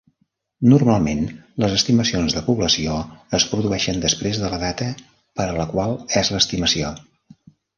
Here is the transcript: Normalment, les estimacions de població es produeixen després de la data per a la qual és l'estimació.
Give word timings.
Normalment, 0.69 1.19
les 1.63 1.75
estimacions 1.75 2.37
de 2.37 2.43
població 2.47 2.95
es 3.41 3.47
produeixen 3.51 4.01
després 4.07 4.41
de 4.45 4.51
la 4.55 4.59
data 4.67 4.89
per 5.41 5.47
a 5.51 5.55
la 5.63 5.69
qual 5.75 5.97
és 6.25 6.33
l'estimació. 6.39 6.91